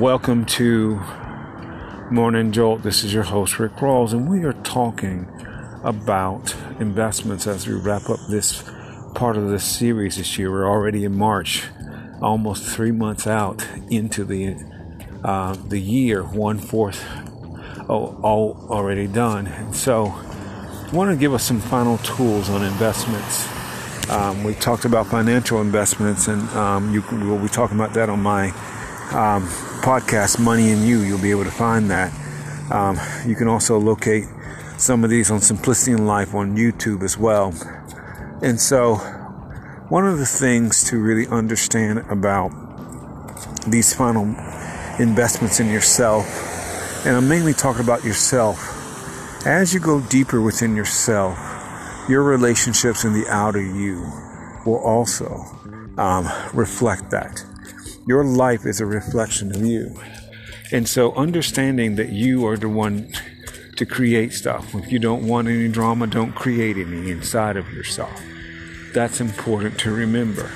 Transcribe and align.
welcome 0.00 0.44
to 0.44 1.00
Morning 2.10 2.52
Jolt. 2.52 2.82
This 2.82 3.02
is 3.02 3.14
your 3.14 3.22
host, 3.22 3.58
Rick 3.58 3.72
Rawls, 3.76 4.12
and 4.12 4.28
we 4.28 4.44
are 4.44 4.52
talking 4.52 5.26
about 5.82 6.54
investments 6.78 7.46
as 7.46 7.66
we 7.66 7.74
wrap 7.74 8.10
up 8.10 8.18
this 8.28 8.62
part 9.14 9.38
of 9.38 9.48
this 9.48 9.64
series 9.64 10.16
this 10.16 10.36
year. 10.36 10.50
We're 10.50 10.68
already 10.68 11.04
in 11.04 11.16
March, 11.16 11.64
almost 12.20 12.64
three 12.64 12.90
months 12.90 13.26
out 13.26 13.66
into 13.90 14.24
the 14.24 14.56
uh, 15.24 15.54
the 15.54 15.80
year, 15.80 16.22
one 16.22 16.58
fourth 16.58 17.02
oh, 17.88 18.20
all 18.22 18.66
already 18.68 19.06
done. 19.06 19.46
And 19.46 19.74
so, 19.74 20.08
I 20.08 20.90
want 20.92 21.10
to 21.10 21.16
give 21.16 21.32
us 21.32 21.42
some 21.42 21.60
final 21.60 21.96
tools 21.98 22.50
on 22.50 22.62
investments. 22.62 23.48
Um, 24.10 24.44
we 24.44 24.54
talked 24.54 24.84
about 24.84 25.06
financial 25.06 25.62
investments, 25.62 26.28
and 26.28 26.42
um, 26.50 26.92
you 26.92 27.02
we'll 27.10 27.40
be 27.40 27.48
talking 27.48 27.78
about 27.78 27.94
that 27.94 28.10
on 28.10 28.22
my 28.22 28.52
um, 29.12 29.46
podcast, 29.82 30.38
Money 30.38 30.70
and 30.70 30.82
You. 30.82 31.00
You'll 31.00 31.20
be 31.20 31.30
able 31.30 31.44
to 31.44 31.50
find 31.50 31.90
that. 31.90 32.12
Um, 32.70 32.98
you 33.26 33.34
can 33.36 33.48
also 33.48 33.78
locate 33.78 34.24
some 34.78 35.04
of 35.04 35.10
these 35.10 35.30
on 35.30 35.40
Simplicity 35.40 35.92
in 35.92 36.06
Life 36.06 36.34
on 36.34 36.56
YouTube 36.56 37.02
as 37.02 37.16
well. 37.16 37.54
And 38.42 38.60
so, 38.60 38.96
one 39.88 40.06
of 40.06 40.18
the 40.18 40.26
things 40.26 40.84
to 40.90 40.98
really 40.98 41.26
understand 41.28 42.00
about 42.10 42.50
these 43.66 43.94
final 43.94 44.24
investments 44.98 45.60
in 45.60 45.68
yourself, 45.70 46.26
and 47.06 47.16
I'm 47.16 47.28
mainly 47.28 47.54
talking 47.54 47.82
about 47.82 48.04
yourself, 48.04 48.72
as 49.46 49.72
you 49.72 49.80
go 49.80 50.00
deeper 50.00 50.40
within 50.40 50.74
yourself, 50.74 51.38
your 52.08 52.22
relationships 52.22 53.04
in 53.04 53.12
the 53.12 53.26
outer 53.28 53.62
you 53.62 54.00
will 54.64 54.78
also 54.78 55.44
um, 55.98 56.28
reflect 56.52 57.10
that. 57.10 57.44
Your 58.06 58.22
life 58.24 58.64
is 58.66 58.80
a 58.80 58.86
reflection 58.86 59.50
of 59.50 59.66
you. 59.66 60.00
And 60.70 60.88
so 60.88 61.12
understanding 61.14 61.96
that 61.96 62.10
you 62.10 62.46
are 62.46 62.56
the 62.56 62.68
one 62.68 63.12
to 63.74 63.84
create 63.84 64.32
stuff. 64.32 64.76
If 64.76 64.92
you 64.92 65.00
don't 65.00 65.26
want 65.26 65.48
any 65.48 65.66
drama, 65.66 66.06
don't 66.06 66.32
create 66.32 66.76
any 66.76 67.10
inside 67.10 67.56
of 67.56 67.72
yourself. 67.72 68.22
That's 68.94 69.20
important 69.20 69.76
to 69.80 69.90
remember. 69.90 70.52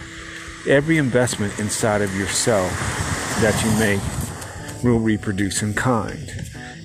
Every 0.69 0.97
investment 0.97 1.59
inside 1.59 2.03
of 2.03 2.15
yourself 2.17 2.71
that 3.41 3.61
you 3.65 3.79
make 3.81 4.85
will 4.85 5.01
reproduce 5.01 5.61
in 5.61 5.75
kind. 5.75 6.31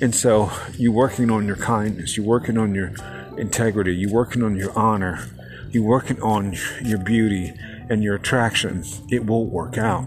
And 0.02 0.16
so 0.16 0.52
you're 0.79 0.91
working 0.91 1.29
on 1.29 1.45
your 1.45 1.57
kindness, 1.57 2.17
you're 2.17 2.25
working 2.25 2.57
on 2.57 2.73
your 2.73 2.95
integrity, 3.38 3.95
you're 3.95 4.11
working 4.11 4.41
on 4.41 4.55
your 4.55 4.75
honor, 4.75 5.29
you're 5.69 5.83
working 5.83 6.19
on 6.23 6.57
your 6.83 6.97
beauty 6.97 7.53
and 7.88 8.03
your 8.03 8.16
attraction, 8.16 8.83
it 9.11 9.27
will 9.27 9.45
work 9.45 9.77
out 9.77 10.05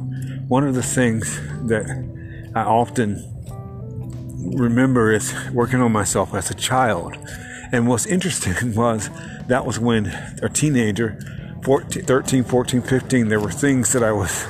one 0.49 0.67
of 0.67 0.75
the 0.75 0.83
things 0.83 1.39
that 1.67 1.85
I 2.55 2.63
often 2.63 3.23
remember 4.57 5.13
is 5.13 5.35
working 5.53 5.81
on 5.81 5.93
myself 5.93 6.35
as 6.35 6.51
a 6.51 6.55
child. 6.55 7.19
And 7.71 7.87
what's 7.87 8.07
interesting 8.07 8.75
was 8.75 9.11
that 9.47 9.67
was 9.67 9.79
when 9.79 10.07
a 10.43 10.49
teenager, 10.49 11.19
14, 11.65 12.05
13, 12.05 12.45
14, 12.45 12.81
15, 12.81 13.29
there 13.29 13.41
were 13.41 13.51
things 13.51 13.93
that 13.93 14.03
I 14.03 14.13
was 14.13 14.47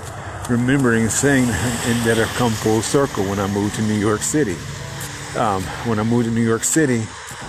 remembering 0.49 1.03
and 1.03 1.11
saying 1.11 1.45
and 1.45 2.07
that 2.07 2.17
have 2.17 2.29
come 2.37 2.53
full 2.53 2.81
circle 2.81 3.25
when 3.25 3.41
I 3.41 3.49
moved 3.49 3.75
to 3.75 3.83
New 3.83 3.99
York 3.99 4.23
City. 4.23 4.57
Um, 5.37 5.63
when 5.85 5.99
I 5.99 6.05
moved 6.05 6.27
to 6.27 6.31
New 6.31 6.47
York 6.47 6.65
City, 6.65 7.03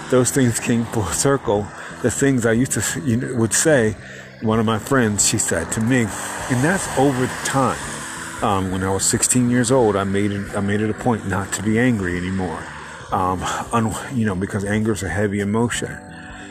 those 0.09 0.31
things 0.31 0.59
came 0.59 0.85
full 0.85 1.05
circle. 1.05 1.67
The 2.01 2.09
things 2.09 2.45
I 2.47 2.53
used 2.53 2.71
to 2.71 3.01
you 3.01 3.17
know, 3.17 3.35
would 3.35 3.53
say, 3.53 3.95
one 4.41 4.59
of 4.59 4.65
my 4.65 4.79
friends, 4.79 5.27
she 5.27 5.37
said 5.37 5.71
to 5.73 5.81
me, 5.81 5.99
and 5.99 6.63
that's 6.63 6.87
over 6.97 7.27
time. 7.45 7.98
Um, 8.41 8.71
when 8.71 8.83
I 8.83 8.91
was 8.91 9.03
16 9.05 9.49
years 9.49 9.69
old, 9.69 9.97
I 9.97 10.05
made 10.05 10.31
it, 10.31 10.55
I 10.55 10.61
made 10.61 10.79
it 10.79 10.89
a 10.89 10.93
point 10.93 11.27
not 11.27 11.51
to 11.53 11.63
be 11.63 11.77
angry 11.77 12.15
anymore. 12.17 12.63
Um, 13.11 13.43
un, 13.73 13.93
you 14.15 14.25
know, 14.25 14.35
because 14.35 14.63
anger 14.63 14.93
is 14.93 15.03
a 15.03 15.09
heavy 15.09 15.41
emotion, 15.41 15.91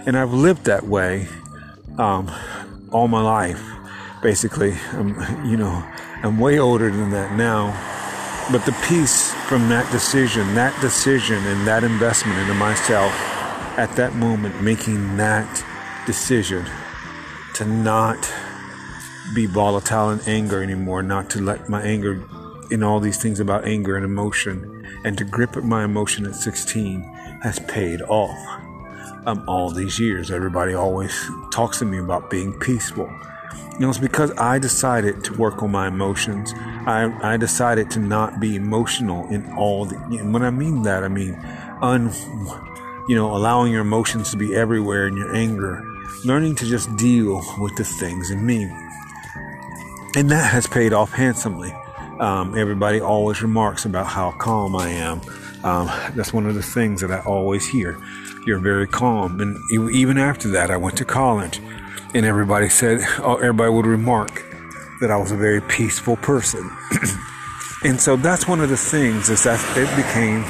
and 0.05 0.19
I've 0.19 0.35
lived 0.35 0.65
that 0.65 0.85
way 0.85 1.29
um, 1.97 2.31
all 2.91 3.09
my 3.09 3.23
life. 3.23 3.63
Basically, 4.23 4.75
I'm, 4.93 5.47
you 5.47 5.57
know, 5.57 5.83
I'm 6.23 6.39
way 6.39 6.59
older 6.59 6.91
than 6.91 7.11
that 7.11 7.35
now. 7.37 7.73
But 8.53 8.67
the 8.67 8.77
peace 8.87 9.33
from 9.49 9.69
that 9.71 9.91
decision, 9.91 10.55
that 10.57 10.79
decision, 10.83 11.39
and 11.47 11.67
that 11.67 11.85
investment 11.85 12.39
into 12.39 12.55
myself 12.55 13.13
at 13.79 13.95
that 13.97 14.15
moment, 14.15 14.61
making 14.63 15.17
that 15.17 15.65
decision 16.07 16.67
to 17.55 17.65
not 17.65 18.31
be 19.35 19.47
volatile 19.47 20.11
in 20.11 20.21
anger 20.27 20.63
anymore, 20.63 21.03
not 21.03 21.31
to 21.31 21.43
let 21.43 21.69
my 21.69 21.83
anger 21.83 22.23
in 22.71 22.83
all 22.83 23.01
these 23.01 23.21
things 23.21 23.41
about 23.41 23.67
anger 23.67 23.97
and 23.97 24.05
emotion, 24.05 24.87
and 25.05 25.17
to 25.19 25.25
grip 25.25 25.57
at 25.57 25.65
my 25.65 25.85
emotion 25.85 26.27
at 26.27 26.35
16 26.35 27.03
has 27.43 27.59
paid 27.61 28.03
off. 28.03 28.39
Um, 29.27 29.45
all 29.49 29.71
these 29.71 29.99
years, 29.99 30.31
everybody 30.31 30.75
always 30.75 31.13
talks 31.51 31.79
to 31.81 31.85
me 31.85 31.99
about 31.99 32.31
being 32.31 32.59
peaceful. 32.61 33.11
You 33.75 33.81
know, 33.81 33.91
it's 33.91 33.99
because 33.99 34.33
I 34.39 34.59
decided 34.59 35.23
to 35.25 35.35
work 35.35 35.63
on 35.63 35.71
my 35.71 35.89
emotions. 35.89 36.53
I, 36.57 37.13
I 37.23 37.37
decided 37.37 37.91
to 37.93 38.01
not 38.01 38.41
be 38.41 38.57
emotional 38.57 39.29
in 39.29 39.51
all 39.53 39.85
the. 39.85 39.97
And 39.97 40.33
when 40.33 40.43
I 40.43 40.51
mean 40.51 40.83
that, 40.83 41.05
I 41.05 41.09
mean, 41.09 41.35
un, 41.81 42.13
you 43.09 43.15
know, 43.15 43.37
allowing 43.37 43.73
your 43.73 43.83
emotions 43.83 44.31
to 44.33 44.37
be 44.37 44.55
everywhere 44.55 45.07
in 45.07 45.17
your 45.17 45.35
anger, 45.35 45.85
learning 46.25 46.57
to 46.57 46.67
just 46.67 46.95
deal 46.97 47.43
with 47.59 47.77
the 47.77 47.85
things 47.85 48.31
in 48.31 48.45
me 48.45 48.69
and 50.17 50.31
that 50.31 50.53
has 50.53 50.67
paid 50.67 50.93
off 50.93 51.13
handsomely. 51.13 51.73
Um, 52.21 52.59
everybody 52.59 53.01
always 53.01 53.43
remarks 53.43 53.85
about 53.85 54.07
how 54.07 54.33
calm 54.33 54.75
I 54.75 54.89
am. 54.89 55.21
Um, 55.63 55.87
that's 56.15 56.33
one 56.33 56.47
of 56.47 56.55
the 56.55 56.63
things 56.63 57.01
that 57.01 57.11
I 57.11 57.21
always 57.21 57.67
hear. 57.67 57.99
You're 58.45 58.59
very 58.59 58.87
calm. 58.87 59.41
And 59.41 59.57
even 59.93 60.19
after 60.19 60.49
that, 60.49 60.71
I 60.71 60.77
went 60.77 60.97
to 60.99 61.05
college, 61.05 61.61
and 62.15 62.25
everybody 62.25 62.69
said, 62.69 63.01
oh, 63.19 63.37
everybody 63.37 63.71
would 63.71 63.87
remark 63.87 64.45
that 65.01 65.11
I 65.11 65.17
was 65.17 65.31
a 65.31 65.37
very 65.37 65.61
peaceful 65.61 66.17
person. 66.17 66.71
and 67.85 68.01
so 68.01 68.17
that's 68.17 68.49
one 68.49 68.61
of 68.61 68.69
the 68.69 68.77
things 68.77 69.29
is 69.29 69.45
that 69.45 69.61
it 69.77 69.95
became 69.97 70.45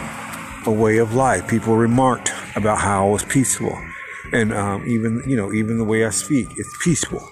a 0.66 0.70
way 0.70 0.98
of 0.98 1.14
life. 1.14 1.48
People 1.48 1.76
remarked 1.76 2.32
about 2.56 2.78
how 2.78 3.06
I 3.06 3.10
was 3.10 3.24
peaceful, 3.24 3.78
and 4.32 4.52
um, 4.52 4.86
even 4.86 5.22
you 5.26 5.36
know 5.36 5.52
even 5.52 5.78
the 5.78 5.84
way 5.84 6.04
I 6.04 6.10
speak, 6.10 6.48
it's 6.56 6.76
peaceful. 6.82 7.30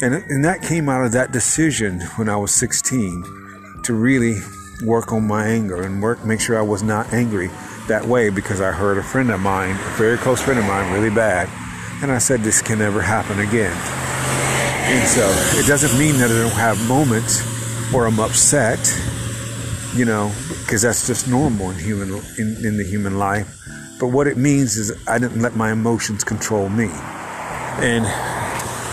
And, 0.00 0.14
and 0.14 0.44
that 0.44 0.62
came 0.62 0.88
out 0.88 1.04
of 1.04 1.12
that 1.12 1.32
decision 1.32 2.00
when 2.16 2.28
I 2.28 2.36
was 2.36 2.52
16 2.52 3.80
to 3.84 3.94
really 3.94 4.40
work 4.82 5.12
on 5.12 5.26
my 5.26 5.46
anger 5.46 5.82
and 5.82 6.02
work, 6.02 6.24
make 6.24 6.40
sure 6.40 6.58
I 6.58 6.62
was 6.62 6.82
not 6.82 7.12
angry 7.12 7.50
that 7.88 8.04
way 8.06 8.30
because 8.30 8.60
I 8.60 8.72
heard 8.72 8.98
a 8.98 9.02
friend 9.02 9.30
of 9.30 9.40
mine, 9.40 9.72
a 9.72 9.96
very 9.96 10.16
close 10.16 10.40
friend 10.40 10.58
of 10.58 10.66
mine, 10.66 10.92
really 10.92 11.14
bad. 11.14 11.48
And 12.02 12.10
I 12.10 12.18
said, 12.18 12.40
this 12.40 12.60
can 12.62 12.78
never 12.78 13.00
happen 13.00 13.40
again. 13.40 13.76
And 14.86 15.08
so 15.08 15.26
it 15.58 15.66
doesn't 15.66 15.98
mean 15.98 16.16
that 16.18 16.30
I 16.30 16.38
don't 16.38 16.52
have 16.52 16.88
moments 16.88 17.40
where 17.92 18.06
I'm 18.06 18.20
upset, 18.20 18.78
you 19.94 20.04
know, 20.04 20.32
because 20.60 20.82
that's 20.82 21.06
just 21.06 21.28
normal 21.28 21.70
in 21.70 21.78
human 21.78 22.08
in, 22.38 22.56
in 22.64 22.76
the 22.76 22.84
human 22.84 23.18
life. 23.18 23.60
But 23.98 24.08
what 24.08 24.26
it 24.26 24.36
means 24.36 24.76
is 24.76 24.92
I 25.06 25.18
didn't 25.18 25.40
let 25.40 25.56
my 25.56 25.72
emotions 25.72 26.24
control 26.24 26.68
me. 26.68 26.90
And 27.80 28.04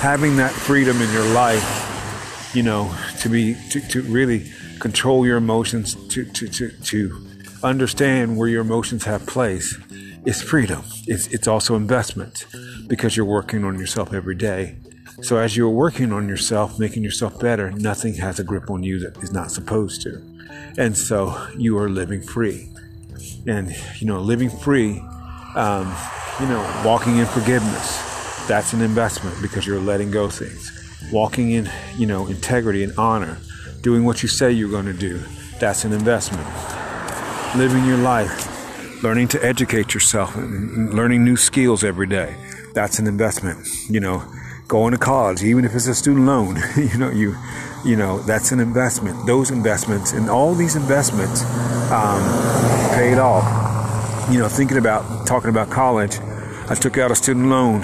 having 0.01 0.35
that 0.37 0.51
freedom 0.51 0.99
in 0.99 1.13
your 1.13 1.27
life, 1.31 2.51
you 2.55 2.63
know, 2.63 2.91
to 3.19 3.29
be 3.29 3.55
to, 3.69 3.79
to 3.79 4.01
really 4.01 4.51
control 4.79 5.27
your 5.27 5.37
emotions, 5.37 5.93
to, 6.07 6.25
to, 6.25 6.47
to, 6.47 6.71
to 6.71 7.27
understand 7.61 8.35
where 8.35 8.49
your 8.49 8.61
emotions 8.61 9.03
have 9.03 9.23
place, 9.27 9.77
is 10.25 10.41
freedom. 10.41 10.81
It's, 11.05 11.27
it's 11.27 11.47
also 11.47 11.75
investment 11.75 12.47
because 12.87 13.15
you're 13.15 13.27
working 13.27 13.63
on 13.63 13.77
yourself 13.77 14.11
every 14.11 14.33
day. 14.33 14.77
So 15.21 15.37
as 15.37 15.55
you're 15.55 15.69
working 15.69 16.11
on 16.11 16.27
yourself, 16.27 16.79
making 16.79 17.03
yourself 17.03 17.39
better, 17.39 17.69
nothing 17.71 18.15
has 18.15 18.39
a 18.39 18.43
grip 18.43 18.71
on 18.71 18.81
you 18.81 18.99
that 19.01 19.23
is 19.23 19.31
not 19.31 19.51
supposed 19.51 20.01
to. 20.01 20.19
And 20.79 20.97
so 20.97 21.47
you 21.55 21.77
are 21.77 21.89
living 21.89 22.23
free. 22.23 22.69
And, 23.45 23.75
you 23.99 24.07
know, 24.07 24.19
living 24.19 24.49
free, 24.49 24.99
um, 25.55 25.95
you 26.39 26.47
know, 26.47 26.81
walking 26.83 27.17
in 27.17 27.27
forgiveness, 27.27 28.10
that's 28.47 28.73
an 28.73 28.81
investment 28.81 29.41
because 29.41 29.65
you're 29.65 29.79
letting 29.79 30.11
go 30.11 30.29
things. 30.29 30.71
Walking 31.11 31.51
in, 31.51 31.69
you 31.97 32.05
know, 32.05 32.27
integrity 32.27 32.83
and 32.83 32.93
honor, 32.97 33.37
doing 33.81 34.05
what 34.05 34.23
you 34.23 34.29
say 34.29 34.51
you're 34.51 34.69
going 34.69 34.85
to 34.85 34.93
do, 34.93 35.19
that's 35.59 35.85
an 35.85 35.93
investment. 35.93 36.45
Living 37.55 37.85
your 37.85 37.97
life, 37.97 39.03
learning 39.03 39.27
to 39.29 39.43
educate 39.43 39.93
yourself, 39.93 40.35
learning 40.35 41.23
new 41.23 41.35
skills 41.35 41.83
every 41.83 42.07
day, 42.07 42.35
that's 42.73 42.99
an 42.99 43.07
investment. 43.07 43.67
You 43.89 43.99
know, 43.99 44.23
going 44.67 44.91
to 44.93 44.97
college, 44.97 45.43
even 45.43 45.65
if 45.65 45.75
it's 45.75 45.87
a 45.87 45.95
student 45.95 46.25
loan, 46.25 46.57
you 46.77 46.97
know, 46.97 47.09
you, 47.09 47.35
you 47.83 47.95
know, 47.95 48.19
that's 48.19 48.51
an 48.51 48.59
investment. 48.59 49.25
Those 49.25 49.51
investments 49.51 50.13
and 50.13 50.29
all 50.29 50.55
these 50.55 50.75
investments 50.75 51.43
um, 51.91 52.21
paid 52.95 53.17
off. 53.17 53.43
You 54.31 54.39
know, 54.39 54.47
thinking 54.47 54.77
about 54.77 55.27
talking 55.27 55.49
about 55.49 55.69
college, 55.69 56.19
I 56.69 56.75
took 56.75 56.97
out 56.97 57.11
a 57.11 57.15
student 57.15 57.47
loan 57.47 57.81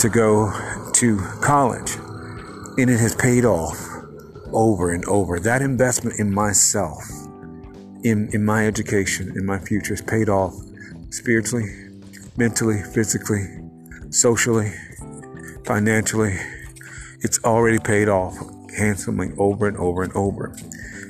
to 0.00 0.08
go 0.08 0.52
to 0.94 1.18
college. 1.40 1.96
And 2.78 2.90
it 2.90 3.00
has 3.00 3.14
paid 3.14 3.44
off 3.44 3.78
over 4.52 4.92
and 4.92 5.04
over. 5.06 5.40
That 5.40 5.62
investment 5.62 6.18
in 6.18 6.32
myself 6.32 7.02
in, 8.04 8.28
in 8.32 8.44
my 8.44 8.66
education, 8.66 9.32
in 9.36 9.44
my 9.44 9.58
future, 9.58 9.94
has 9.94 10.02
paid 10.02 10.28
off 10.28 10.54
spiritually, 11.10 11.66
mentally, 12.36 12.82
physically, 12.82 13.46
socially, 14.10 14.72
financially. 15.64 16.36
It's 17.20 17.42
already 17.44 17.78
paid 17.78 18.08
off 18.08 18.36
handsomely 18.76 19.32
over 19.38 19.66
and 19.66 19.76
over 19.78 20.02
and 20.02 20.12
over. 20.12 20.54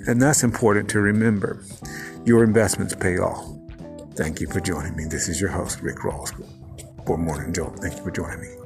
And 0.06 0.22
that's 0.22 0.44
important 0.44 0.88
to 0.90 1.00
remember. 1.00 1.64
Your 2.24 2.44
investments 2.44 2.94
pay 2.94 3.18
off. 3.18 3.44
Thank 4.14 4.40
you 4.40 4.46
for 4.46 4.60
joining 4.60 4.96
me. 4.96 5.04
This 5.04 5.28
is 5.28 5.40
your 5.40 5.50
host, 5.50 5.80
Rick 5.80 5.96
Rawls, 5.98 6.32
for 7.06 7.18
Morning 7.18 7.52
Jolt. 7.52 7.78
Thank 7.80 7.96
you 7.96 8.04
for 8.04 8.10
joining 8.10 8.40
me. 8.40 8.65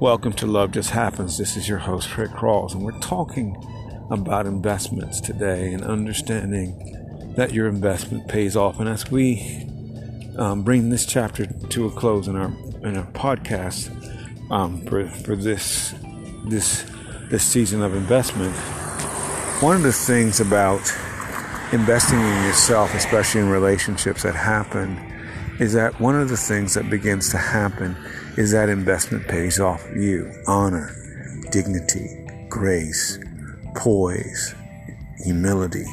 Welcome 0.00 0.32
to 0.34 0.46
Love 0.46 0.70
Just 0.70 0.90
Happens. 0.90 1.38
This 1.38 1.56
is 1.56 1.68
your 1.68 1.78
host, 1.78 2.16
Rick 2.16 2.30
Rawls, 2.30 2.72
and 2.72 2.84
we're 2.84 2.98
talking 3.00 3.56
about 4.10 4.46
investments 4.46 5.20
today 5.20 5.72
and 5.72 5.82
understanding 5.82 7.34
that 7.36 7.52
your 7.52 7.66
investment 7.66 8.28
pays 8.28 8.56
off. 8.56 8.78
And 8.78 8.88
as 8.88 9.10
we 9.10 9.66
um, 10.38 10.62
bring 10.62 10.90
this 10.90 11.04
chapter 11.04 11.46
to 11.46 11.86
a 11.86 11.90
close 11.90 12.28
in 12.28 12.36
our 12.36 12.52
in 12.82 12.96
our 12.96 13.06
podcast 13.12 13.90
um, 14.52 14.80
for 14.82 15.08
for 15.08 15.34
this 15.34 15.94
this 16.46 16.84
this 17.28 17.42
season 17.42 17.82
of 17.82 17.94
investment, 17.94 18.56
one 19.60 19.74
of 19.74 19.82
the 19.82 19.92
things 19.92 20.38
about 20.38 20.80
investing 21.72 22.20
in 22.20 22.44
yourself, 22.44 22.94
especially 22.94 23.40
in 23.40 23.48
relationships 23.48 24.22
that 24.22 24.36
happen, 24.36 24.96
is 25.58 25.72
that 25.72 25.98
one 26.00 26.14
of 26.14 26.28
the 26.28 26.36
things 26.36 26.74
that 26.74 26.88
begins 26.88 27.30
to 27.30 27.38
happen 27.38 27.96
is 28.36 28.52
that 28.52 28.68
investment 28.68 29.26
pays 29.26 29.58
off 29.58 29.84
you 29.96 30.32
honor, 30.46 30.94
dignity, 31.50 32.24
grace, 32.48 33.18
poise, 33.74 34.54
humility, 35.24 35.86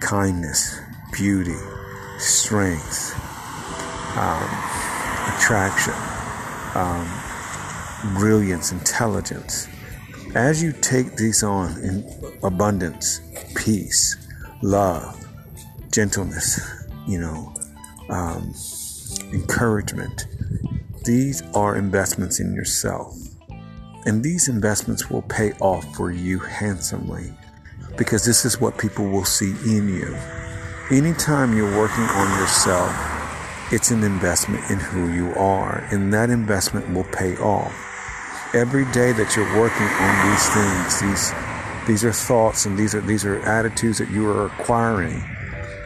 kindness, 0.00 0.78
beauty, 1.12 1.58
strength, 2.18 3.16
um, 4.16 4.48
attraction, 5.34 5.94
um, 6.76 8.14
brilliance, 8.14 8.70
intelligence. 8.70 9.66
As 10.34 10.62
you 10.62 10.72
take 10.72 11.16
these 11.16 11.42
on 11.42 11.78
in 11.82 12.10
abundance, 12.42 13.20
peace, 13.54 14.16
love, 14.62 15.26
gentleness, 15.90 16.58
you 17.06 17.20
know, 17.20 17.52
um, 18.08 18.54
encouragement, 19.34 20.26
these 21.04 21.42
are 21.54 21.76
investments 21.76 22.40
in 22.40 22.54
yourself. 22.54 23.14
And 24.06 24.24
these 24.24 24.48
investments 24.48 25.10
will 25.10 25.20
pay 25.20 25.52
off 25.60 25.84
for 25.94 26.10
you 26.10 26.38
handsomely 26.38 27.30
because 27.98 28.24
this 28.24 28.46
is 28.46 28.58
what 28.58 28.78
people 28.78 29.06
will 29.06 29.26
see 29.26 29.50
in 29.66 29.86
you. 29.86 30.16
Anytime 30.90 31.54
you're 31.54 31.76
working 31.78 32.04
on 32.04 32.40
yourself, 32.40 32.90
it's 33.70 33.90
an 33.90 34.02
investment 34.02 34.70
in 34.70 34.80
who 34.80 35.12
you 35.12 35.34
are, 35.34 35.86
and 35.90 36.10
that 36.14 36.30
investment 36.30 36.90
will 36.94 37.04
pay 37.04 37.36
off. 37.36 37.91
Every 38.54 38.84
day 38.92 39.12
that 39.12 39.34
you're 39.34 39.58
working 39.58 39.86
on 39.86 40.30
these 40.30 40.48
things, 40.50 41.00
these 41.00 41.32
these 41.86 42.04
are 42.04 42.12
thoughts 42.12 42.66
and 42.66 42.78
these 42.78 42.94
are 42.94 43.00
these 43.00 43.24
are 43.24 43.40
attitudes 43.40 43.96
that 43.96 44.10
you 44.10 44.28
are 44.28 44.46
acquiring. 44.46 45.24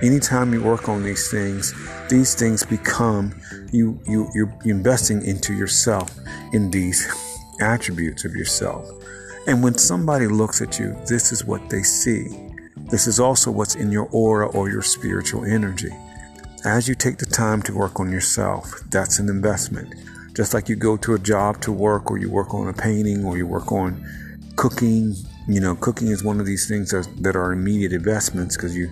Anytime 0.03 0.53
you 0.53 0.61
work 0.63 0.89
on 0.89 1.05
these 1.05 1.31
things, 1.31 1.73
these 2.09 2.35
things 2.35 2.65
become 2.65 3.33
you 3.71 4.01
you 4.07 4.29
you're 4.35 4.53
investing 4.65 5.25
into 5.25 5.55
yourself 5.55 6.11
in 6.53 6.73
these 6.73 7.07
attributes 7.61 8.25
of 8.25 8.35
yourself. 8.35 8.91
And 9.47 9.63
when 9.63 9.79
somebody 9.79 10.27
looks 10.27 10.61
at 10.61 10.77
you, 10.77 10.97
this 11.07 11.31
is 11.31 11.45
what 11.45 11.71
they 11.71 11.85
see. 11.85 12.27
This 12.91 13.07
is 13.07 13.21
also 13.21 13.53
what's 13.53 13.77
in 13.77 13.93
your 13.93 14.09
aura 14.11 14.49
or 14.49 14.69
your 14.69 14.83
spiritual 14.83 15.45
energy. 15.45 15.95
As 16.65 16.89
you 16.89 16.97
take 16.97 17.19
the 17.19 17.27
time 17.27 17.63
to 17.63 17.75
work 17.75 18.01
on 18.01 18.11
yourself, 18.11 18.81
that's 18.91 19.21
an 19.21 19.29
investment. 19.29 19.95
Just 20.37 20.55
like 20.55 20.69
you 20.69 20.77
go 20.77 20.97
to 20.99 21.15
a 21.15 21.19
job 21.19 21.61
to 21.63 21.73
work, 21.73 22.11
or 22.11 22.19
you 22.19 22.31
work 22.31 22.55
on 22.55 22.69
a 22.69 22.73
painting, 22.73 23.25
or 23.25 23.37
you 23.37 23.47
work 23.47 23.73
on 23.73 24.05
cooking. 24.55 25.15
You 25.49 25.61
know, 25.61 25.75
cooking 25.75 26.09
is 26.09 26.23
one 26.23 26.41
of 26.41 26.47
these 26.47 26.69
things 26.69 26.91
that, 26.91 27.09
that 27.23 27.35
are 27.35 27.53
immediate 27.53 27.93
investments 27.93 28.57
because 28.57 28.77
you, 28.77 28.91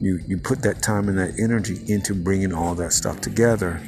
you 0.00 0.20
you 0.26 0.36
put 0.36 0.62
that 0.62 0.82
time 0.82 1.08
and 1.08 1.16
that 1.18 1.38
energy 1.40 1.80
into 1.86 2.14
bringing 2.14 2.52
all 2.52 2.74
that 2.74 2.92
stuff 2.92 3.20
together 3.20 3.80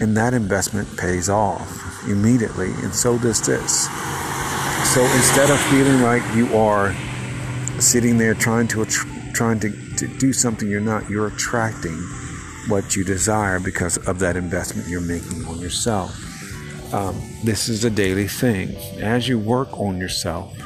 and 0.00 0.16
that 0.16 0.32
investment 0.34 0.96
pays 0.96 1.28
off 1.28 2.04
immediately, 2.08 2.70
and 2.82 2.94
so 2.94 3.18
does 3.18 3.44
this. 3.44 3.86
So 4.94 5.02
instead 5.02 5.50
of 5.50 5.60
feeling 5.62 6.02
like 6.02 6.22
you 6.34 6.56
are 6.56 6.94
sitting 7.80 8.18
there 8.18 8.34
trying 8.34 8.68
to 8.68 8.84
trying 9.34 9.60
to, 9.60 9.70
to 9.96 10.06
do 10.18 10.32
something 10.32 10.68
you're 10.68 10.80
not, 10.80 11.08
you're 11.10 11.28
attracting 11.28 11.96
what 12.68 12.96
you 12.96 13.04
desire 13.04 13.60
because 13.60 13.96
of 14.08 14.18
that 14.20 14.36
investment 14.36 14.88
you're 14.88 15.00
making 15.00 15.44
on 15.46 15.58
yourself. 15.58 16.27
Um, 16.92 17.20
this 17.44 17.68
is 17.68 17.84
a 17.84 17.90
daily 17.90 18.26
thing. 18.26 18.74
As 19.02 19.28
you 19.28 19.38
work 19.38 19.78
on 19.78 19.98
yourself 19.98 20.58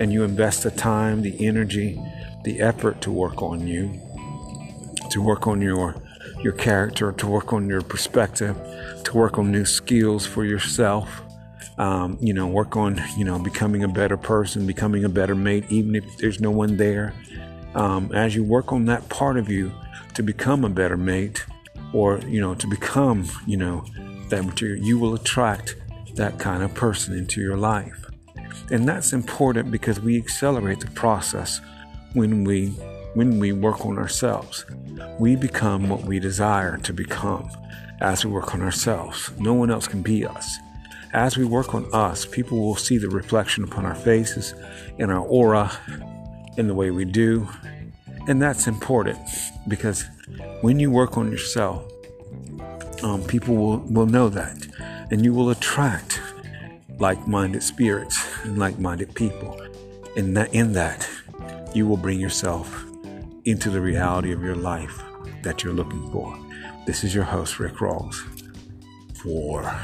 and 0.00 0.12
you 0.12 0.24
invest 0.24 0.64
the 0.64 0.72
time, 0.72 1.22
the 1.22 1.46
energy, 1.46 2.00
the 2.42 2.60
effort 2.60 3.00
to 3.02 3.12
work 3.12 3.40
on 3.40 3.68
you, 3.68 4.00
to 5.10 5.22
work 5.22 5.46
on 5.46 5.62
your 5.62 5.94
your 6.42 6.54
character, 6.54 7.12
to 7.12 7.26
work 7.26 7.52
on 7.52 7.68
your 7.68 7.82
perspective, 7.82 8.56
to 9.04 9.16
work 9.16 9.38
on 9.38 9.52
new 9.52 9.64
skills 9.64 10.26
for 10.26 10.44
yourself. 10.44 11.22
Um, 11.78 12.18
you 12.20 12.34
know, 12.34 12.48
work 12.48 12.76
on, 12.76 13.00
you 13.16 13.24
know, 13.24 13.38
becoming 13.38 13.84
a 13.84 13.88
better 13.88 14.16
person, 14.16 14.66
becoming 14.66 15.04
a 15.04 15.08
better 15.08 15.36
mate, 15.36 15.64
even 15.68 15.94
if 15.94 16.16
there's 16.16 16.40
no 16.40 16.50
one 16.50 16.78
there. 16.78 17.14
Um, 17.76 18.10
as 18.12 18.34
you 18.34 18.42
work 18.42 18.72
on 18.72 18.86
that 18.86 19.08
part 19.08 19.36
of 19.36 19.48
you 19.48 19.70
to 20.14 20.22
become 20.22 20.64
a 20.64 20.68
better 20.68 20.96
mate, 20.96 21.46
or, 21.92 22.18
you 22.26 22.40
know, 22.40 22.54
to 22.54 22.66
become, 22.66 23.26
you 23.46 23.56
know, 23.56 23.84
that 24.30 24.44
material, 24.44 24.84
you 24.84 24.98
will 24.98 25.14
attract 25.14 25.76
that 26.14 26.38
kind 26.38 26.62
of 26.62 26.74
person 26.74 27.16
into 27.16 27.40
your 27.40 27.56
life. 27.56 28.10
And 28.70 28.88
that's 28.88 29.12
important 29.12 29.70
because 29.70 30.00
we 30.00 30.16
accelerate 30.16 30.80
the 30.80 30.90
process 30.92 31.60
when 32.14 32.44
we 32.44 32.68
when 33.14 33.40
we 33.40 33.52
work 33.52 33.84
on 33.84 33.98
ourselves. 33.98 34.64
We 35.18 35.34
become 35.34 35.88
what 35.88 36.02
we 36.04 36.20
desire 36.20 36.76
to 36.78 36.92
become 36.92 37.50
as 38.00 38.24
we 38.24 38.30
work 38.30 38.54
on 38.54 38.62
ourselves. 38.62 39.30
No 39.38 39.52
one 39.52 39.70
else 39.70 39.88
can 39.88 40.02
be 40.02 40.24
us. 40.24 40.58
As 41.12 41.36
we 41.36 41.44
work 41.44 41.74
on 41.74 41.92
us, 41.92 42.24
people 42.24 42.60
will 42.60 42.76
see 42.76 42.98
the 42.98 43.08
reflection 43.08 43.64
upon 43.64 43.84
our 43.84 43.96
faces, 43.96 44.54
in 44.98 45.10
our 45.10 45.24
aura, 45.26 45.72
in 46.56 46.68
the 46.68 46.74
way 46.74 46.92
we 46.92 47.04
do. 47.04 47.48
And 48.28 48.40
that's 48.40 48.68
important 48.68 49.18
because 49.66 50.04
when 50.60 50.78
you 50.78 50.90
work 50.90 51.18
on 51.18 51.32
yourself, 51.32 51.89
um, 53.02 53.22
people 53.24 53.56
will, 53.56 53.78
will 53.78 54.06
know 54.06 54.28
that. 54.28 54.66
And 55.10 55.24
you 55.24 55.34
will 55.34 55.50
attract 55.50 56.20
like 56.98 57.26
minded 57.26 57.62
spirits 57.62 58.22
and 58.44 58.58
like 58.58 58.78
minded 58.78 59.14
people. 59.14 59.60
And 60.16 60.36
that, 60.36 60.54
in 60.54 60.72
that, 60.74 61.08
you 61.74 61.86
will 61.86 61.96
bring 61.96 62.20
yourself 62.20 62.84
into 63.44 63.70
the 63.70 63.80
reality 63.80 64.32
of 64.32 64.42
your 64.42 64.56
life 64.56 65.00
that 65.42 65.64
you're 65.64 65.72
looking 65.72 66.10
for. 66.12 66.38
This 66.86 67.04
is 67.04 67.14
your 67.14 67.24
host, 67.24 67.58
Rick 67.58 67.74
Rawls, 67.74 68.16
for 69.14 69.78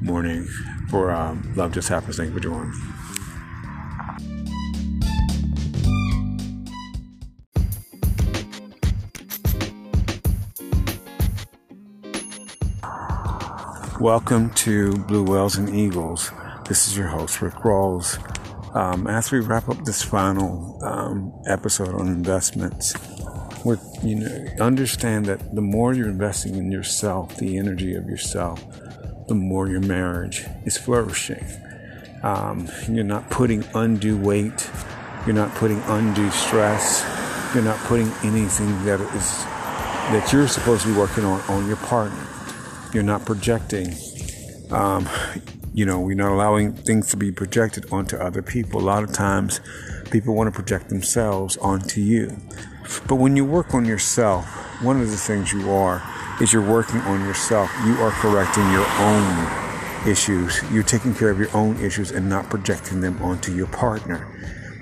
morning 0.00 0.46
for 0.90 1.10
um, 1.10 1.52
Love 1.56 1.72
Just 1.72 1.88
Happens. 1.88 2.16
Thank 2.16 2.28
you 2.28 2.34
for 2.34 2.42
joining. 2.42 2.93
Welcome 14.04 14.50
to 14.56 14.92
Blue 14.92 15.24
Whales 15.24 15.56
and 15.56 15.74
Eagles. 15.74 16.30
This 16.68 16.86
is 16.86 16.94
your 16.94 17.06
host, 17.06 17.40
Rick 17.40 17.54
Rawls. 17.54 18.18
Um, 18.76 19.06
as 19.06 19.32
we 19.32 19.40
wrap 19.40 19.70
up 19.70 19.82
this 19.86 20.02
final 20.02 20.78
um, 20.84 21.32
episode 21.48 21.94
on 21.94 22.08
investments, 22.08 22.92
we 23.64 23.76
you 24.02 24.16
know 24.16 24.46
understand 24.60 25.24
that 25.24 25.54
the 25.54 25.62
more 25.62 25.94
you're 25.94 26.10
investing 26.10 26.56
in 26.56 26.70
yourself, 26.70 27.38
the 27.38 27.56
energy 27.56 27.94
of 27.94 28.04
yourself, 28.06 28.62
the 29.28 29.34
more 29.34 29.70
your 29.70 29.80
marriage 29.80 30.44
is 30.66 30.76
flourishing. 30.76 31.42
Um, 32.22 32.68
you're 32.90 33.04
not 33.04 33.30
putting 33.30 33.64
undue 33.74 34.18
weight. 34.18 34.70
You're 35.24 35.34
not 35.34 35.54
putting 35.54 35.80
undue 35.86 36.30
stress. 36.30 37.02
You're 37.54 37.64
not 37.64 37.78
putting 37.86 38.12
anything 38.22 38.84
that 38.84 39.00
is 39.00 39.44
that 40.12 40.30
you're 40.30 40.46
supposed 40.46 40.82
to 40.82 40.88
be 40.92 40.94
working 40.94 41.24
on 41.24 41.40
on 41.48 41.66
your 41.66 41.78
partner. 41.78 42.26
You're 42.94 43.02
not 43.02 43.26
projecting 43.26 43.94
um, 44.70 45.08
you 45.74 45.84
know, 45.84 46.00
we're 46.00 46.16
not 46.16 46.32
allowing 46.32 46.72
things 46.72 47.10
to 47.10 47.16
be 47.16 47.32
projected 47.32 47.92
onto 47.92 48.16
other 48.16 48.42
people. 48.42 48.80
A 48.80 48.82
lot 48.82 49.02
of 49.02 49.12
times, 49.12 49.60
people 50.10 50.34
want 50.34 50.46
to 50.46 50.52
project 50.52 50.88
themselves 50.88 51.56
onto 51.56 52.00
you. 52.00 52.36
But 53.08 53.16
when 53.16 53.36
you 53.36 53.44
work 53.44 53.74
on 53.74 53.84
yourself 53.84 54.46
one 54.82 55.00
of 55.00 55.10
the 55.10 55.16
things 55.16 55.52
you 55.52 55.70
are 55.70 56.02
is 56.40 56.52
you're 56.52 56.68
working 56.68 57.00
on 57.02 57.20
yourself. 57.20 57.70
You 57.84 57.94
are 58.02 58.10
correcting 58.10 58.70
your 58.72 58.86
own 58.98 60.08
issues. 60.08 60.60
You're 60.70 60.82
taking 60.82 61.14
care 61.14 61.30
of 61.30 61.38
your 61.38 61.54
own 61.56 61.82
issues 61.82 62.10
and 62.10 62.28
not 62.28 62.50
projecting 62.50 63.00
them 63.00 63.22
onto 63.22 63.54
your 63.54 63.68
partner. 63.68 64.26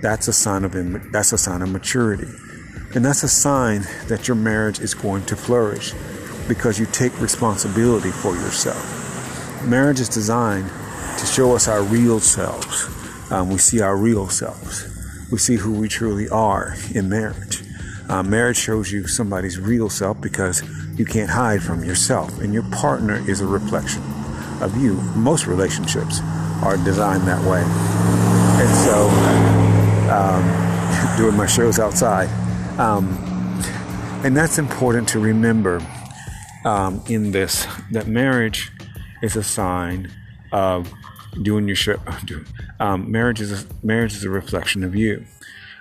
That's 0.00 0.28
a 0.28 0.32
sign 0.32 0.64
of 0.64 0.72
that's 1.12 1.32
a 1.32 1.38
sign 1.38 1.62
of 1.62 1.70
maturity. 1.70 2.28
And 2.94 3.04
that's 3.04 3.22
a 3.22 3.28
sign 3.28 3.86
that 4.08 4.28
your 4.28 4.34
marriage 4.34 4.80
is 4.80 4.94
going 4.94 5.24
to 5.26 5.36
flourish 5.36 5.92
because 6.48 6.78
you 6.78 6.86
take 6.86 7.18
responsibility 7.20 8.10
for 8.10 8.34
yourself. 8.34 9.64
Marriage 9.66 10.00
is 10.00 10.08
designed 10.08 10.68
to 11.18 11.26
show 11.26 11.54
us 11.54 11.68
our 11.68 11.82
real 11.82 12.20
selves. 12.20 12.88
Um, 13.30 13.48
we 13.48 13.58
see 13.58 13.80
our 13.80 13.96
real 13.96 14.28
selves. 14.28 14.88
We 15.30 15.38
see 15.38 15.56
who 15.56 15.72
we 15.72 15.88
truly 15.88 16.28
are 16.28 16.74
in 16.94 17.08
marriage. 17.08 17.62
Uh, 18.08 18.22
marriage 18.22 18.56
shows 18.56 18.90
you 18.92 19.06
somebody's 19.06 19.58
real 19.58 19.88
self 19.88 20.20
because 20.20 20.62
you 20.98 21.04
can't 21.04 21.30
hide 21.30 21.62
from 21.62 21.84
yourself, 21.84 22.40
and 22.40 22.52
your 22.52 22.64
partner 22.64 23.22
is 23.28 23.40
a 23.40 23.46
reflection 23.46 24.02
of 24.60 24.76
you. 24.76 24.94
Most 25.16 25.46
relationships 25.46 26.20
are 26.62 26.76
designed 26.84 27.22
that 27.22 27.42
way. 27.48 27.62
And 28.60 28.68
so, 28.84 29.08
um, 30.12 31.16
doing 31.16 31.36
my 31.36 31.46
shows 31.46 31.78
outside, 31.78 32.28
um, 32.78 33.08
and 34.24 34.36
that's 34.36 34.58
important 34.58 35.08
to 35.10 35.18
remember 35.18 35.80
um, 36.64 37.02
in 37.08 37.32
this 37.32 37.66
that 37.90 38.06
marriage 38.06 38.70
is 39.22 39.36
a 39.36 39.42
sign 39.42 40.10
of 40.52 40.92
doing 41.42 41.66
your 41.66 41.76
show. 41.76 41.96
Um, 42.80 43.10
marriage 43.10 43.40
is 43.40 43.62
a, 43.62 43.66
marriage 43.82 44.14
is 44.14 44.24
a 44.24 44.30
reflection 44.30 44.84
of 44.84 44.94
you. 44.94 45.24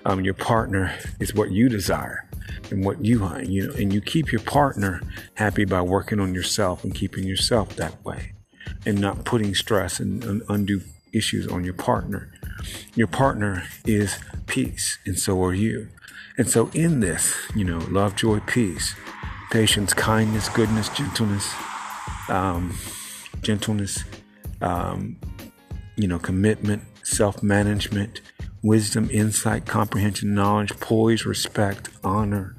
Um, 0.05 0.21
your 0.21 0.33
partner 0.33 0.97
is 1.19 1.33
what 1.33 1.51
you 1.51 1.69
desire 1.69 2.27
and 2.71 2.83
what 2.83 3.03
you 3.03 3.19
want. 3.19 3.47
you 3.47 3.67
know, 3.67 3.73
and 3.73 3.93
you 3.93 4.01
keep 4.01 4.31
your 4.31 4.41
partner 4.41 5.01
happy 5.35 5.65
by 5.65 5.81
working 5.81 6.19
on 6.19 6.33
yourself 6.33 6.83
and 6.83 6.95
keeping 6.95 7.23
yourself 7.23 7.75
that 7.75 8.03
way, 8.03 8.33
and 8.85 9.00
not 9.00 9.25
putting 9.25 9.53
stress 9.53 10.00
and, 10.00 10.23
and 10.23 10.41
undue 10.50 10.81
issues 11.13 11.47
on 11.47 11.63
your 11.63 11.73
partner. 11.73 12.31
Your 12.95 13.07
partner 13.07 13.63
is 13.85 14.17
peace, 14.47 14.97
and 15.05 15.17
so 15.19 15.43
are 15.43 15.53
you. 15.53 15.89
And 16.38 16.50
so, 16.50 16.69
in 16.73 17.01
this, 17.01 17.35
you 17.55 17.65
know, 17.65 17.79
love, 17.89 18.15
joy, 18.15 18.39
peace, 18.39 18.95
patience, 19.51 19.93
kindness, 19.93 20.50
goodness, 20.50 20.89
gentleness, 20.89 21.53
um, 22.29 22.75
gentleness, 23.41 24.03
um, 24.62 25.17
you 25.98 26.08
know, 26.08 26.17
commitment, 26.17 26.81
self 27.03 27.43
management, 27.43 28.22
wisdom, 28.63 29.10
insight, 29.12 29.65
comprehension, 29.65 30.34
knowledge, 30.34 30.72
poise, 30.79 31.25
respect, 31.25 31.89
honor, 32.03 32.55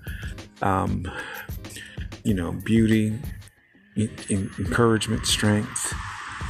um, 0.60 1.10
you 2.24 2.34
know, 2.34 2.52
beauty, 2.52 3.18
encouragement, 3.96 5.26
strength. 5.26 5.94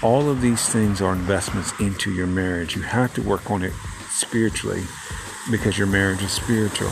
All 0.03 0.29
of 0.29 0.41
these 0.41 0.69
things 0.69 1.01
are 1.01 1.13
investments 1.13 1.73
into 1.81 2.13
your 2.13 2.27
marriage. 2.27 2.75
You 2.75 2.83
have 2.83 3.15
to 3.15 3.23
work 3.23 3.51
on 3.51 3.63
it 3.63 3.73
spiritually 4.09 4.83
because 5.51 5.79
your 5.79 5.87
marriage 5.87 6.23
is 6.23 6.33
spiritual. 6.33 6.91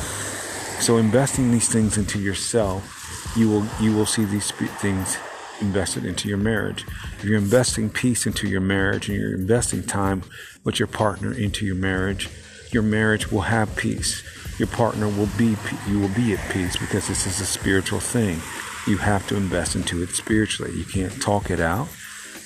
So 0.78 0.96
investing 0.96 1.50
these 1.50 1.68
things 1.68 1.98
into 1.98 2.20
yourself, 2.20 2.99
you 3.36 3.48
will 3.48 3.66
you 3.80 3.94
will 3.94 4.06
see 4.06 4.24
these 4.24 4.50
things 4.50 5.16
invested 5.60 6.04
into 6.04 6.28
your 6.28 6.38
marriage. 6.38 6.84
If 7.18 7.24
you're 7.24 7.38
investing 7.38 7.90
peace 7.90 8.26
into 8.26 8.48
your 8.48 8.60
marriage 8.60 9.08
and 9.08 9.18
you're 9.18 9.34
investing 9.34 9.82
time 9.82 10.22
with 10.64 10.78
your 10.78 10.88
partner 10.88 11.32
into 11.32 11.66
your 11.66 11.74
marriage, 11.74 12.28
your 12.72 12.82
marriage 12.82 13.30
will 13.30 13.42
have 13.42 13.76
peace. 13.76 14.22
Your 14.58 14.68
partner 14.68 15.08
will 15.08 15.28
be 15.38 15.56
you 15.88 15.98
will 15.98 16.14
be 16.14 16.34
at 16.34 16.50
peace 16.50 16.76
because 16.76 17.08
this 17.08 17.26
is 17.26 17.40
a 17.40 17.46
spiritual 17.46 18.00
thing. 18.00 18.40
You 18.86 18.98
have 18.98 19.26
to 19.28 19.36
invest 19.36 19.76
into 19.76 20.02
it 20.02 20.10
spiritually. 20.10 20.72
You 20.72 20.84
can't 20.84 21.20
talk 21.20 21.50
it 21.50 21.60
out. 21.60 21.88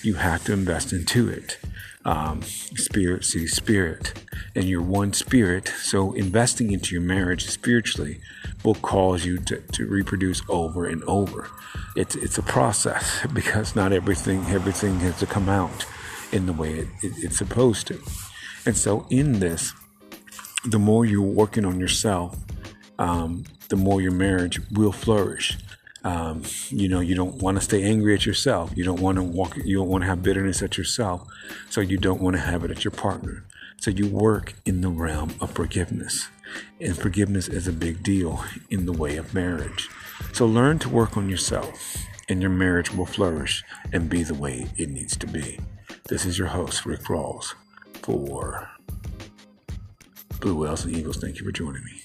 You 0.03 0.15
have 0.15 0.45
to 0.45 0.53
invest 0.53 0.93
into 0.93 1.29
it. 1.29 1.59
Um, 2.07 2.43
spirit 2.43 3.25
sees 3.25 3.57
spirit, 3.57 4.13
and 4.55 4.65
you're 4.65 4.83
one 4.83 5.13
spirit. 5.15 5.69
So 5.83 6.13
investing 6.13 6.71
into 6.71 6.95
your 6.95 7.03
marriage 7.03 7.49
spiritually 7.49 8.21
will 8.63 8.75
cause 8.75 9.25
you 9.25 9.39
to, 9.39 9.59
to 9.59 9.87
reproduce 9.87 10.43
over 10.49 10.87
and 10.87 11.03
over. 11.05 11.49
It's 11.97 12.15
it's 12.15 12.39
a 12.39 12.43
process 12.43 13.27
because 13.33 13.75
not 13.75 13.93
everything 13.93 14.45
everything 14.47 15.01
has 15.01 15.19
to 15.21 15.27
come 15.27 15.49
out 15.49 15.87
in 16.33 16.47
the 16.47 16.53
way 16.53 16.75
it, 16.75 16.89
it, 17.03 17.13
it's 17.19 17.39
supposed 17.39 17.87
to. 17.87 18.01
And 18.67 18.77
so 18.77 19.07
in 19.11 19.41
this, 19.41 19.73
the 20.65 20.79
more 20.79 21.05
you're 21.05 21.23
working 21.23 21.65
on 21.65 21.79
yourself, 21.79 22.37
um, 22.99 23.45
the 23.69 23.77
more 23.77 24.01
your 24.01 24.13
marriage 24.13 24.61
will 24.71 24.93
flourish. 24.93 25.59
Um, 26.05 26.43
you 26.69 26.89
know, 26.89 27.01
you 27.01 27.15
don't 27.15 27.37
want 27.43 27.57
to 27.57 27.65
stay 27.65 27.83
angry 27.83 28.15
at 28.15 28.27
yourself. 28.27 28.71
You 28.77 28.85
don't 28.85 29.01
want 29.01 29.17
to 29.17 29.23
walk. 29.23 29.57
You 29.57 29.79
don't 29.79 29.89
want 29.89 30.03
to 30.03 30.09
have 30.09 30.23
bitterness 30.23 30.63
at 30.63 30.77
yourself. 30.77 31.27
So 31.71 31.81
you 31.81 31.97
don't 31.97 32.21
want 32.21 32.37
to 32.37 32.43
have 32.43 32.63
it 32.63 32.71
at 32.71 32.85
your 32.85 32.93
partner. 32.93 33.45
So 33.81 33.91
you 33.91 34.07
work 34.07 34.55
in 34.65 34.81
the 34.83 34.89
realm 34.89 35.35
of 35.41 35.51
forgiveness, 35.51 36.29
and 36.81 36.97
forgiveness 36.97 37.49
is 37.49 37.67
a 37.67 37.73
big 37.73 38.03
deal 38.03 38.45
in 38.71 38.87
the 38.87 38.93
way 38.93 39.17
of 39.17 39.35
marriage. 39.35 39.89
So 40.33 40.47
learn 40.47 40.79
to 40.81 40.89
work 40.89 41.17
on 41.17 41.29
yourself, 41.29 41.97
and 42.29 42.41
your 42.41 42.51
marriage 42.51 42.95
will 42.95 43.07
flourish 43.07 43.65
and 43.93 44.09
be 44.09 44.23
the 44.23 44.35
way 44.35 44.69
it 44.77 44.89
needs 44.89 45.17
to 45.17 45.27
be. 45.27 45.59
This 46.09 46.25
is 46.25 46.39
your 46.39 46.49
host, 46.49 46.87
Rick 46.87 47.05
Rawls, 47.05 47.55
for 48.03 48.71
Blue 50.41 50.57
Whales 50.57 50.85
and 50.85 50.95
Eagles. 50.95 51.19
Thank 51.19 51.39
you 51.39 51.45
for 51.45 51.53
joining 51.53 51.85
me. 51.85 52.04